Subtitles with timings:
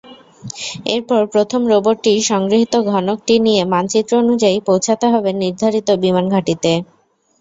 [0.93, 6.71] এরপর প্রথম রোবটটির সংগৃহীত ঘনকটি নিয়ে মানচিত্র অনুযায়ী পৌঁছাতে হবে নির্ধারিত বিমানঘাঁটিতে।